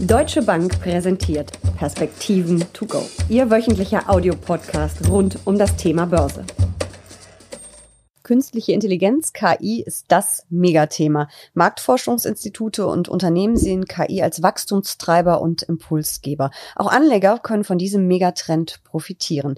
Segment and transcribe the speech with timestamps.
[0.00, 3.00] Deutsche Bank präsentiert Perspektiven to go.
[3.28, 6.44] Ihr wöchentlicher Audiopodcast rund um das Thema Börse.
[8.24, 11.28] Künstliche Intelligenz, KI, ist das Megathema.
[11.52, 16.50] Marktforschungsinstitute und Unternehmen sehen KI als Wachstumstreiber und Impulsgeber.
[16.74, 19.54] Auch Anleger können von diesem Megatrend profitieren.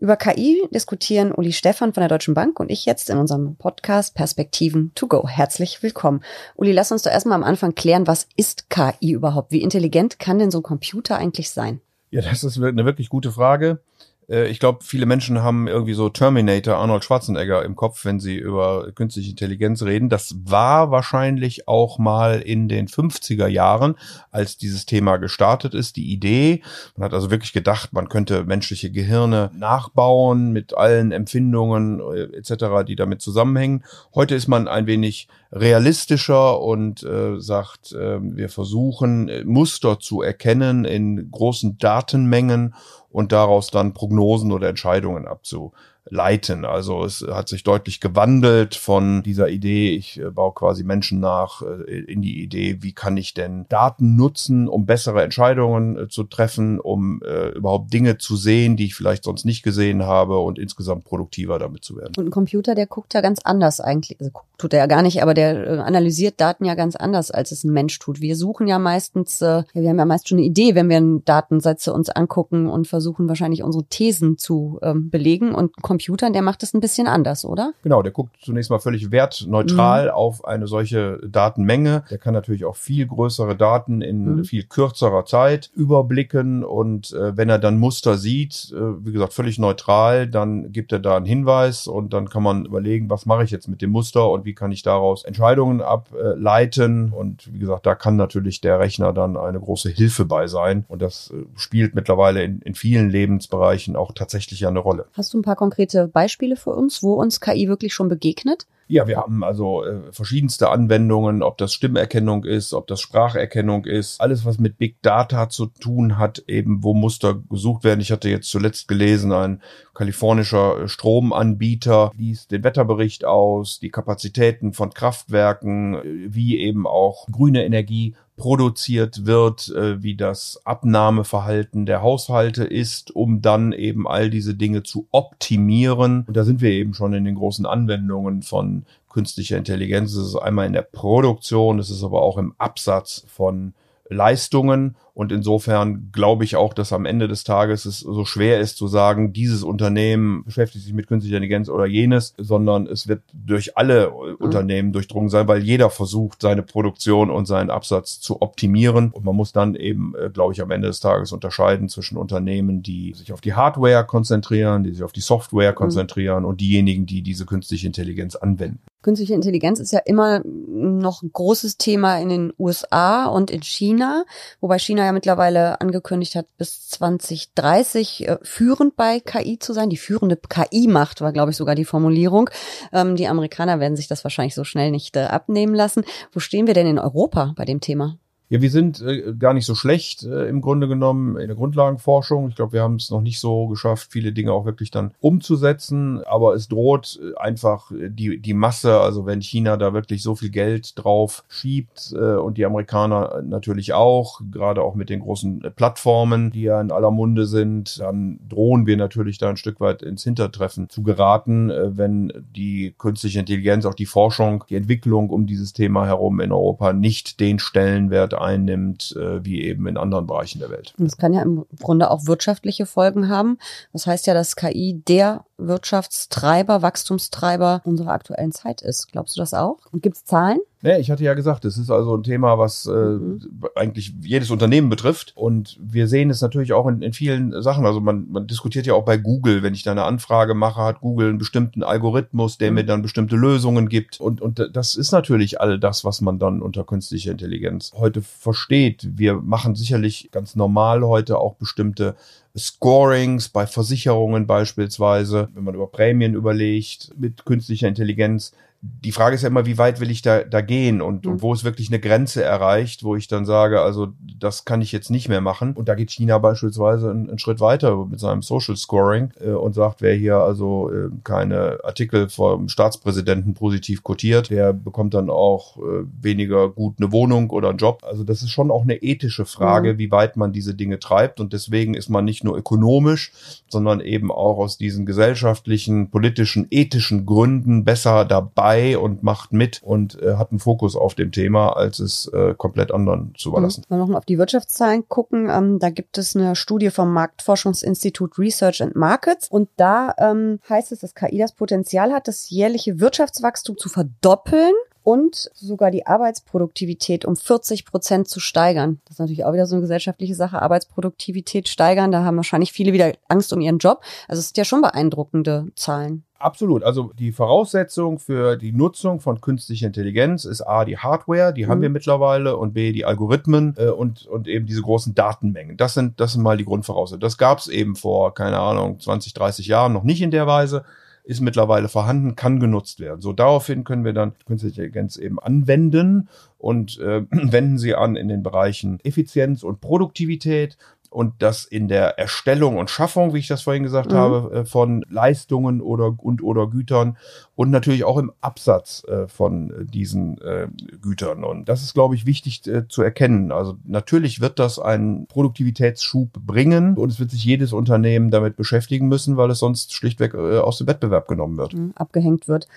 [0.00, 4.14] Über KI diskutieren Uli Stefan von der Deutschen Bank und ich jetzt in unserem Podcast
[4.14, 5.26] Perspektiven to go.
[5.26, 6.22] Herzlich willkommen.
[6.54, 9.50] Uli, lass uns doch erstmal am Anfang klären, was ist KI überhaupt?
[9.50, 11.80] Wie intelligent kann denn so ein Computer eigentlich sein?
[12.10, 13.80] Ja, das ist eine wirklich gute Frage.
[14.28, 18.36] Äh, ich glaube, viele Menschen haben irgendwie so Terminator Arnold Schwarzenegger im Kopf, wenn sie
[18.36, 20.08] über künstliche Intelligenz reden.
[20.08, 23.96] Das war wahrscheinlich auch mal in den 50er Jahren,
[24.30, 26.62] als dieses Thema gestartet ist, die Idee.
[26.96, 32.86] Man hat also wirklich gedacht, man könnte menschliche Gehirne nachbauen mit allen Empfindungen äh, etc.,
[32.86, 33.84] die damit zusammenhängen.
[34.14, 40.22] Heute ist man ein wenig realistischer und äh, sagt, äh, wir versuchen äh, Muster zu
[40.22, 42.74] erkennen in großen Datenmengen
[43.10, 45.72] und daraus dann Prognosen oder Entscheidungen abzu,
[46.10, 46.64] leiten.
[46.64, 51.62] Also es hat sich deutlich gewandelt von dieser Idee, ich äh, baue quasi Menschen nach,
[51.62, 56.24] äh, in die Idee, wie kann ich denn Daten nutzen, um bessere Entscheidungen äh, zu
[56.24, 60.58] treffen, um äh, überhaupt Dinge zu sehen, die ich vielleicht sonst nicht gesehen habe und
[60.58, 62.14] insgesamt produktiver damit zu werden.
[62.16, 64.18] Und ein Computer, der guckt ja ganz anders eigentlich.
[64.20, 67.64] Also tut er ja gar nicht, aber der analysiert Daten ja ganz anders, als es
[67.64, 68.20] ein Mensch tut.
[68.20, 71.92] Wir suchen ja meistens, äh, wir haben ja meist schon eine Idee, wenn wir Datensätze
[71.92, 76.74] uns angucken und versuchen wahrscheinlich unsere Thesen zu ähm, belegen und Computern, der macht das
[76.74, 77.72] ein bisschen anders, oder?
[77.82, 80.10] Genau, der guckt zunächst mal völlig wertneutral mhm.
[80.10, 82.04] auf eine solche Datenmenge.
[82.10, 84.44] Der kann natürlich auch viel größere Daten in mhm.
[84.44, 89.58] viel kürzerer Zeit überblicken und äh, wenn er dann Muster sieht, äh, wie gesagt, völlig
[89.58, 93.50] neutral, dann gibt er da einen Hinweis und dann kann man überlegen, was mache ich
[93.50, 97.94] jetzt mit dem Muster und wie kann ich daraus Entscheidungen ableiten und wie gesagt, da
[97.94, 102.42] kann natürlich der Rechner dann eine große Hilfe bei sein und das äh, spielt mittlerweile
[102.42, 105.06] in, in vielen Lebensbereichen auch tatsächlich eine Rolle.
[105.12, 106.08] Hast du ein paar konkrete Beispiele?
[106.08, 108.66] Beispiele für uns, wo uns KI wirklich schon begegnet?
[108.90, 114.18] Ja, wir haben also äh, verschiedenste Anwendungen, ob das Stimmerkennung ist, ob das Spracherkennung ist,
[114.18, 118.00] alles was mit Big Data zu tun hat, eben wo Muster gesucht werden.
[118.00, 119.60] Ich hatte jetzt zuletzt gelesen, ein
[119.92, 126.02] kalifornischer Stromanbieter liest den Wetterbericht aus, die Kapazitäten von Kraftwerken, äh,
[126.34, 133.42] wie eben auch grüne Energie produziert wird, äh, wie das Abnahmeverhalten der Haushalte ist, um
[133.42, 136.24] dann eben all diese Dinge zu optimieren.
[136.26, 140.14] Und da sind wir eben schon in den großen Anwendungen von künstlicher Intelligenz.
[140.14, 143.74] Es ist einmal in der Produktion, es ist aber auch im Absatz von
[144.08, 148.76] Leistungen und insofern glaube ich auch, dass am Ende des Tages es so schwer ist
[148.76, 153.76] zu sagen, dieses Unternehmen beschäftigt sich mit künstlicher Intelligenz oder jenes, sondern es wird durch
[153.76, 154.36] alle mhm.
[154.36, 159.10] Unternehmen durchdrungen sein, weil jeder versucht, seine Produktion und seinen Absatz zu optimieren.
[159.10, 162.84] Und man muss dann eben, äh, glaube ich, am Ende des Tages unterscheiden zwischen Unternehmen,
[162.84, 165.76] die sich auf die Hardware konzentrieren, die sich auf die Software mhm.
[165.76, 166.50] konzentrieren mhm.
[166.50, 168.78] und diejenigen, die diese künstliche Intelligenz anwenden.
[169.02, 174.24] Künstliche Intelligenz ist ja immer noch ein großes Thema in den USA und in China,
[174.60, 179.88] wobei China ja mittlerweile angekündigt hat, bis 2030 äh, führend bei KI zu sein.
[179.88, 182.50] Die führende KI-Macht war, glaube ich, sogar die Formulierung.
[182.92, 186.04] Ähm, die Amerikaner werden sich das wahrscheinlich so schnell nicht äh, abnehmen lassen.
[186.32, 188.18] Wo stehen wir denn in Europa bei dem Thema?
[188.50, 192.48] Ja, wir sind äh, gar nicht so schlecht äh, im Grunde genommen in der Grundlagenforschung.
[192.48, 196.22] Ich glaube, wir haben es noch nicht so geschafft, viele Dinge auch wirklich dann umzusetzen.
[196.24, 200.48] Aber es droht äh, einfach die, die Masse, also wenn China da wirklich so viel
[200.48, 206.50] Geld drauf schiebt äh, und die Amerikaner natürlich auch, gerade auch mit den großen Plattformen,
[206.50, 210.24] die ja in aller Munde sind, dann drohen wir natürlich da ein Stück weit ins
[210.24, 215.74] Hintertreffen zu geraten, äh, wenn die künstliche Intelligenz, auch die Forschung, die Entwicklung um dieses
[215.74, 220.70] Thema herum in Europa nicht den Stellenwert einnimmt, äh, wie eben in anderen Bereichen der
[220.70, 220.94] Welt.
[220.98, 223.58] Das kann ja im Grunde auch wirtschaftliche Folgen haben.
[223.92, 229.10] Das heißt ja, dass KI der Wirtschaftstreiber, Wachstumstreiber unserer aktuellen Zeit ist.
[229.10, 229.78] Glaubst du das auch?
[229.92, 230.60] Und gibt es Zahlen?
[230.80, 233.40] Nee, ich hatte ja gesagt, es ist also ein Thema, was äh, mhm.
[233.74, 235.32] eigentlich jedes Unternehmen betrifft.
[235.34, 237.84] Und wir sehen es natürlich auch in, in vielen Sachen.
[237.84, 241.00] Also man, man diskutiert ja auch bei Google, wenn ich da eine Anfrage mache, hat
[241.00, 242.74] Google einen bestimmten Algorithmus, der mhm.
[242.76, 244.20] mir dann bestimmte Lösungen gibt.
[244.20, 249.08] Und, und das ist natürlich all das, was man dann unter künstlicher Intelligenz heute versteht.
[249.16, 252.14] Wir machen sicherlich ganz normal heute auch bestimmte
[252.56, 259.42] Scorings bei Versicherungen beispielsweise, wenn man über Prämien überlegt, mit künstlicher Intelligenz die Frage ist
[259.42, 261.32] ja immer, wie weit will ich da, da gehen und, mhm.
[261.32, 264.08] und wo ist wirklich eine Grenze erreicht, wo ich dann sage, also
[264.38, 265.72] das kann ich jetzt nicht mehr machen.
[265.72, 269.74] Und da geht China beispielsweise einen, einen Schritt weiter mit seinem Social Scoring äh, und
[269.74, 275.76] sagt, wer hier also äh, keine Artikel vom Staatspräsidenten positiv kotiert, der bekommt dann auch
[275.78, 278.04] äh, weniger gut eine Wohnung oder einen Job.
[278.08, 279.98] Also das ist schon auch eine ethische Frage, mhm.
[279.98, 281.40] wie weit man diese Dinge treibt.
[281.40, 283.32] Und deswegen ist man nicht nur ökonomisch,
[283.68, 289.82] sondern eben auch aus diesen gesellschaftlichen, politischen, ethischen Gründen besser dabei dabei und macht mit
[289.82, 293.82] und äh, hat einen Fokus auf dem Thema, als es äh, komplett anderen zu überlassen.
[293.82, 293.84] Mhm.
[293.90, 297.12] Wenn wir noch mal auf die Wirtschaftszahlen gucken, ähm, da gibt es eine Studie vom
[297.12, 302.50] Marktforschungsinstitut Research and Markets und da ähm, heißt es, dass KI das Potenzial hat, das
[302.50, 309.00] jährliche Wirtschaftswachstum zu verdoppeln und sogar die Arbeitsproduktivität um 40 Prozent zu steigern.
[309.06, 312.12] Das ist natürlich auch wieder so eine gesellschaftliche Sache, Arbeitsproduktivität steigern.
[312.12, 314.02] Da haben wahrscheinlich viele wieder Angst um ihren Job.
[314.26, 316.24] Also es sind ja schon beeindruckende Zahlen.
[316.40, 316.84] Absolut.
[316.84, 321.70] Also die Voraussetzung für die Nutzung von künstlicher Intelligenz ist A, die Hardware, die mhm.
[321.70, 325.76] haben wir mittlerweile, und B, die Algorithmen äh, und, und eben diese großen Datenmengen.
[325.76, 327.20] Das sind, das sind mal die Grundvoraussetzungen.
[327.20, 330.84] Das gab es eben vor, keine Ahnung, 20, 30 Jahren noch nicht in der Weise
[331.28, 333.20] ist mittlerweile vorhanden, kann genutzt werden.
[333.20, 338.28] So daraufhin können wir dann künstliche Intelligenz eben anwenden und äh, wenden sie an in
[338.28, 340.78] den Bereichen Effizienz und Produktivität
[341.10, 344.16] und das in der Erstellung und Schaffung, wie ich das vorhin gesagt mhm.
[344.16, 347.16] habe, äh, von Leistungen oder und oder Gütern
[347.54, 350.68] und natürlich auch im Absatz äh, von diesen äh,
[351.00, 351.44] Gütern.
[351.44, 353.52] Und das ist, glaube ich, wichtig zu erkennen.
[353.52, 359.08] Also natürlich wird das einen Produktivitätsschub bringen und es wird sich jedes Unternehmen damit beschäftigen
[359.08, 361.74] müssen, weil es sonst schlichtweg aus dem Wettbewerb genommen wird.
[361.74, 362.68] Mhm, abgehängt wird.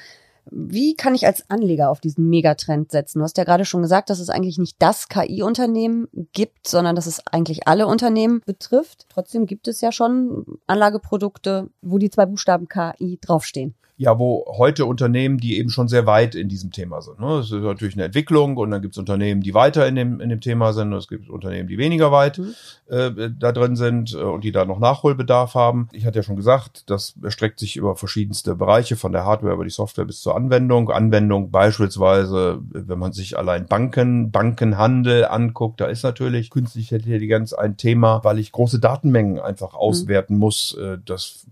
[0.50, 3.20] Wie kann ich als Anleger auf diesen Megatrend setzen?
[3.20, 7.06] Du hast ja gerade schon gesagt, dass es eigentlich nicht das KI-Unternehmen gibt, sondern dass
[7.06, 9.06] es eigentlich alle Unternehmen betrifft.
[9.10, 14.88] Trotzdem gibt es ja schon Anlageprodukte, wo die zwei Buchstaben KI draufstehen ja, wo heute
[14.88, 17.20] Unternehmen, die eben schon sehr weit in diesem Thema sind.
[17.20, 17.38] Ne?
[17.38, 20.30] Das ist natürlich eine Entwicklung und dann gibt es Unternehmen, die weiter in dem, in
[20.30, 22.56] dem Thema sind und es gibt Unternehmen, die weniger weit mhm.
[22.88, 25.88] äh, da drin sind äh, und die da noch Nachholbedarf haben.
[25.92, 29.66] Ich hatte ja schon gesagt, das erstreckt sich über verschiedenste Bereiche, von der Hardware über
[29.66, 30.90] die Software bis zur Anwendung.
[30.90, 37.78] Anwendung beispielsweise, wenn man sich allein Banken, Bankenhandel anguckt, da ist natürlich künstliche Intelligenz ein
[37.78, 39.78] Thema, weil ich große Datenmengen einfach mhm.
[39.78, 40.40] auswerten mhm.
[40.40, 40.76] muss.
[40.82, 41.46] Äh, das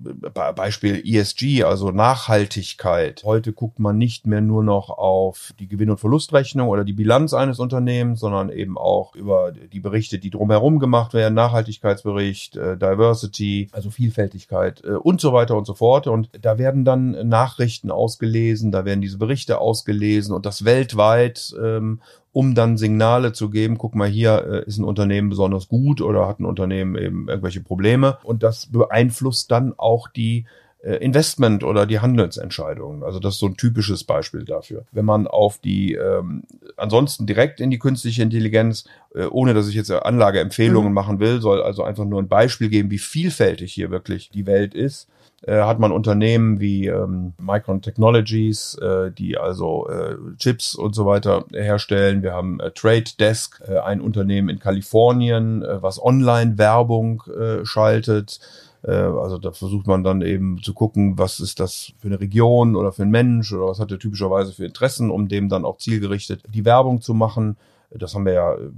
[0.55, 3.23] Beispiel ESG, also Nachhaltigkeit Nachhaltigkeit.
[3.25, 7.33] Heute guckt man nicht mehr nur noch auf die Gewinn- und Verlustrechnung oder die Bilanz
[7.33, 13.67] eines Unternehmens, sondern eben auch über die Berichte, die drumherum gemacht werden, Nachhaltigkeitsbericht, äh, Diversity,
[13.73, 16.07] also Vielfältigkeit äh, und so weiter und so fort.
[16.07, 21.99] Und da werden dann Nachrichten ausgelesen, da werden diese Berichte ausgelesen und das weltweit ähm,
[22.31, 26.27] um dann Signale zu geben, guck mal, hier äh, ist ein Unternehmen besonders gut oder
[26.27, 28.19] hat ein Unternehmen eben irgendwelche Probleme.
[28.23, 30.45] Und das beeinflusst dann auch die
[30.81, 33.03] Investment oder die Handelsentscheidungen.
[33.03, 34.85] Also das ist so ein typisches Beispiel dafür.
[34.91, 36.43] Wenn man auf die ähm,
[36.77, 40.95] ansonsten direkt in die künstliche Intelligenz, äh, ohne dass ich jetzt Anlageempfehlungen mhm.
[40.95, 44.73] machen will, soll also einfach nur ein Beispiel geben, wie vielfältig hier wirklich die Welt
[44.73, 45.09] ist
[45.45, 51.05] äh, hat man Unternehmen wie ähm, Micron Technologies, äh, die also äh, Chips und so
[51.05, 52.23] weiter herstellen.
[52.23, 58.39] Wir haben äh, Trade Desk, äh, ein Unternehmen in Kalifornien, äh, was Online-Werbung äh, schaltet.
[58.83, 62.75] Äh, also da versucht man dann eben zu gucken, was ist das für eine Region
[62.75, 65.77] oder für ein Mensch oder was hat er typischerweise für Interessen, um dem dann auch
[65.77, 67.57] zielgerichtet die Werbung zu machen.
[67.91, 68.71] Das haben wir ja äh,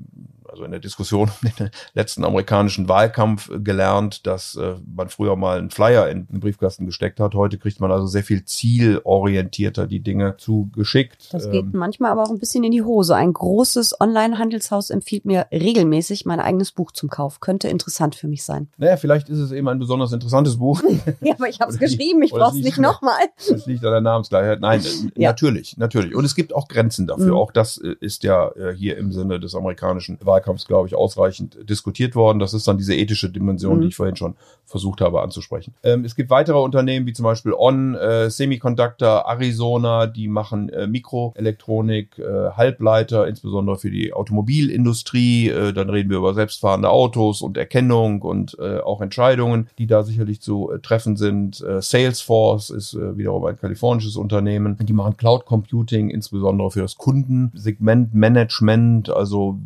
[0.48, 5.58] also in der Diskussion um den letzten amerikanischen Wahlkampf gelernt, dass äh, man früher mal
[5.58, 7.36] einen Flyer in den Briefkasten gesteckt hat.
[7.36, 11.34] Heute kriegt man also sehr viel zielorientierter die Dinge zugeschickt.
[11.34, 13.16] Das geht ähm, manchmal aber auch ein bisschen in die Hose.
[13.16, 17.40] Ein großes Online-Handelshaus empfiehlt mir regelmäßig mein eigenes Buch zum Kauf.
[17.40, 18.70] Könnte interessant für mich sein.
[18.78, 20.82] Naja, vielleicht ist es eben ein besonders interessantes Buch.
[21.22, 23.22] ja, aber ich habe es geschrieben, ich brauche es nicht nochmal.
[23.50, 24.60] Das liegt an der Namensgleichheit.
[24.60, 24.82] Nein,
[25.16, 25.30] ja.
[25.30, 26.16] natürlich, natürlich.
[26.16, 27.34] Und es gibt auch Grenzen dafür.
[27.34, 27.38] Mhm.
[27.38, 30.96] Auch das äh, ist ja äh, hier im Sinne des amerikanischen Wahlkampfs Wahlkampfs, glaube ich,
[30.96, 32.40] ausreichend diskutiert worden.
[32.40, 33.82] Das ist dann diese ethische Dimension, mhm.
[33.82, 34.36] die ich vorhin schon
[34.66, 35.74] versucht habe anzusprechen.
[35.84, 40.88] Ähm, es gibt weitere Unternehmen, wie zum Beispiel On, äh, Semiconductor, Arizona, die machen äh,
[40.88, 45.50] Mikroelektronik, äh, Halbleiter, insbesondere für die Automobilindustrie.
[45.50, 50.04] Äh, dann reden wir über selbstfahrende Autos und Erkennung und äh, auch Entscheidungen, die da
[50.04, 51.60] sicherlich zu äh, treffen sind.
[51.62, 54.78] Äh, Salesforce ist äh, wiederum ein kalifornisches Unternehmen.
[54.82, 59.60] Die machen Cloud Computing, insbesondere für das Kundensegmentmanagement, also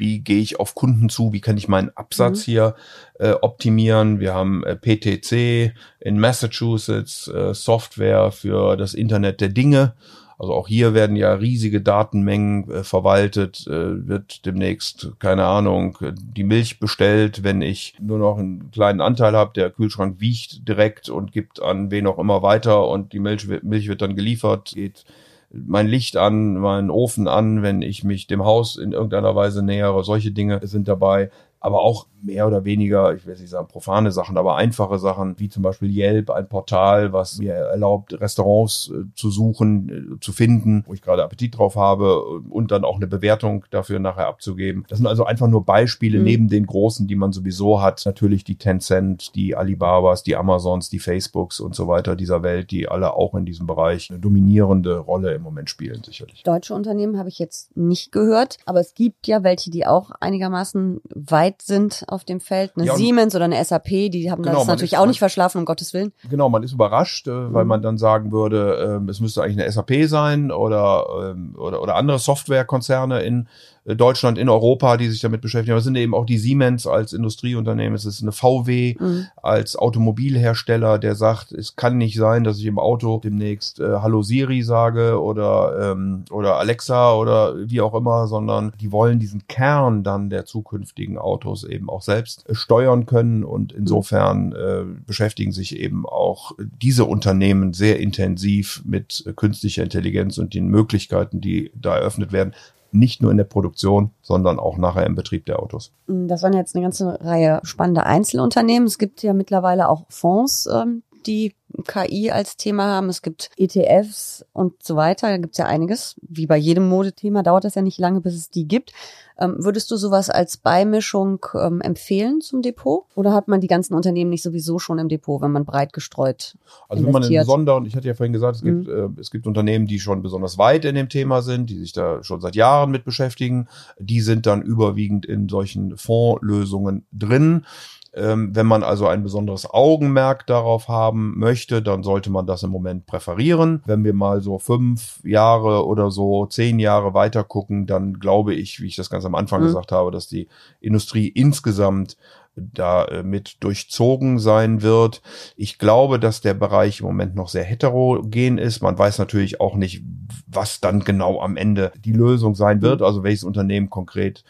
[0.00, 2.50] wie gehe ich auf Kunden zu, wie kann ich meinen Absatz mhm.
[2.50, 2.74] hier
[3.20, 4.18] äh, optimieren.
[4.18, 9.94] Wir haben äh, PTC in Massachusetts, äh, Software für das Internet der Dinge.
[10.40, 16.44] Also auch hier werden ja riesige Datenmengen äh, verwaltet, äh, wird demnächst, keine Ahnung, die
[16.44, 21.32] Milch bestellt, wenn ich nur noch einen kleinen Anteil habe, der Kühlschrank wiegt direkt und
[21.32, 25.04] gibt an wen auch immer weiter und die Milch, Milch wird dann geliefert, geht
[25.52, 30.04] mein Licht an, meinen Ofen an, wenn ich mich dem Haus in irgendeiner Weise nähere.
[30.04, 31.30] Solche Dinge sind dabei
[31.60, 35.48] aber auch mehr oder weniger, ich will nicht sagen profane Sachen, aber einfache Sachen, wie
[35.48, 40.84] zum Beispiel Yelp, ein Portal, was mir erlaubt, Restaurants äh, zu suchen, äh, zu finden,
[40.86, 44.84] wo ich gerade Appetit drauf habe und dann auch eine Bewertung dafür nachher abzugeben.
[44.88, 46.24] Das sind also einfach nur Beispiele mhm.
[46.24, 48.02] neben den großen, die man sowieso hat.
[48.04, 52.88] Natürlich die Tencent, die Alibabas, die Amazons, die Facebooks und so weiter dieser Welt, die
[52.88, 56.42] alle auch in diesem Bereich eine dominierende Rolle im Moment spielen, sicherlich.
[56.42, 61.00] Deutsche Unternehmen habe ich jetzt nicht gehört, aber es gibt ja welche, die auch einigermaßen
[61.14, 62.72] weit sind auf dem Feld.
[62.76, 65.64] Eine ja, Siemens oder eine SAP, die haben genau, das natürlich auch nicht verschlafen, um
[65.64, 66.12] Gottes Willen.
[66.28, 67.68] Genau, man ist überrascht, äh, weil mhm.
[67.68, 71.96] man dann sagen würde, äh, es müsste eigentlich eine SAP sein oder, äh, oder, oder
[71.96, 73.48] andere Softwarekonzerne in
[73.86, 75.72] Deutschland, in Europa, die sich damit beschäftigen.
[75.72, 79.26] Aber es sind eben auch die Siemens als Industrieunternehmen, es ist eine VW mhm.
[79.42, 84.22] als Automobilhersteller, der sagt, es kann nicht sein, dass ich im Auto demnächst äh, Hallo
[84.22, 90.04] Siri sage oder, ähm, oder Alexa oder wie auch immer, sondern die wollen diesen Kern
[90.04, 95.78] dann der zukünftigen Autos eben auch selbst äh, steuern können und insofern äh, beschäftigen sich
[95.78, 101.96] eben auch diese Unternehmen sehr intensiv mit äh, künstlicher Intelligenz und den Möglichkeiten, die da
[101.96, 102.52] eröffnet werden
[102.92, 105.92] nicht nur in der Produktion, sondern auch nachher im Betrieb der Autos.
[106.06, 108.86] Das waren jetzt eine ganze Reihe spannender Einzelunternehmen.
[108.86, 111.54] Es gibt ja mittlerweile auch Fonds, ähm, die
[111.86, 113.08] KI als Thema haben.
[113.08, 115.28] Es gibt ETFs und so weiter.
[115.28, 116.16] Da gibt es ja einiges.
[116.22, 118.92] Wie bei jedem Modethema dauert das ja nicht lange, bis es die gibt.
[119.38, 123.06] Ähm, würdest du sowas als Beimischung ähm, empfehlen zum Depot?
[123.14, 126.58] Oder hat man die ganzen Unternehmen nicht sowieso schon im Depot, wenn man breit gestreut
[126.88, 129.16] Also wenn man in besonderen, ich hatte ja vorhin gesagt, es gibt, mhm.
[129.16, 132.22] äh, es gibt Unternehmen, die schon besonders weit in dem Thema sind, die sich da
[132.22, 133.68] schon seit Jahren mit beschäftigen.
[133.98, 137.64] Die sind dann überwiegend in solchen Fondslösungen drin.
[138.12, 142.70] Ähm, wenn man also ein besonderes Augenmerk darauf haben möchte, dann sollte man das im
[142.70, 143.82] Moment präferieren.
[143.86, 148.80] Wenn wir mal so fünf Jahre oder so zehn Jahre weiter gucken, dann glaube ich,
[148.80, 149.66] wie ich das ganz am Anfang mhm.
[149.66, 150.48] gesagt habe, dass die
[150.80, 152.16] Industrie insgesamt
[152.56, 155.22] da äh, mit durchzogen sein wird.
[155.56, 158.82] Ich glaube, dass der Bereich im Moment noch sehr heterogen ist.
[158.82, 160.02] Man weiß natürlich auch nicht,
[160.48, 163.06] was dann genau am Ende die Lösung sein wird, mhm.
[163.06, 164.44] also welches Unternehmen konkret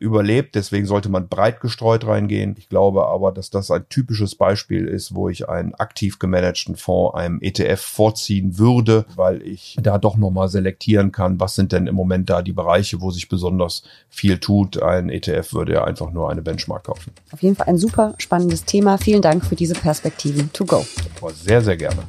[0.00, 0.54] überlebt.
[0.54, 2.54] Deswegen sollte man breit gestreut reingehen.
[2.58, 7.14] Ich glaube aber, dass das ein typisches Beispiel ist, wo ich einen aktiv gemanagten Fonds
[7.16, 11.94] einem ETF vorziehen würde, weil ich da doch nochmal selektieren kann, was sind denn im
[11.94, 14.82] Moment da die Bereiche, wo sich besonders viel tut.
[14.82, 17.12] Ein ETF würde ja einfach nur eine Benchmark kaufen.
[17.32, 18.98] Auf jeden Fall ein super spannendes Thema.
[18.98, 20.84] Vielen Dank für diese Perspektiven to go.
[21.34, 22.02] Sehr, sehr gerne.